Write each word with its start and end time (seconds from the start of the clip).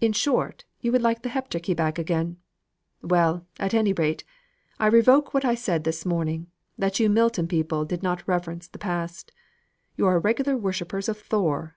"In 0.00 0.12
short, 0.12 0.64
you 0.80 0.90
would 0.90 1.02
like 1.02 1.22
the 1.22 1.28
Heptarchy 1.28 1.72
back 1.72 2.00
again. 2.00 2.38
Well, 3.00 3.46
at 3.60 3.74
any 3.74 3.92
rate, 3.92 4.24
I 4.80 4.88
revoke 4.88 5.32
what 5.32 5.44
I 5.44 5.54
said 5.54 5.84
this 5.84 6.04
morning 6.04 6.48
that 6.76 6.98
you 6.98 7.08
Milton 7.08 7.46
people 7.46 7.84
did 7.84 8.02
not 8.02 8.26
reverence 8.26 8.66
the 8.66 8.78
past. 8.80 9.30
You 9.96 10.04
are 10.08 10.18
regular 10.18 10.56
worshippers 10.56 11.08
of 11.08 11.16
Thor." 11.18 11.76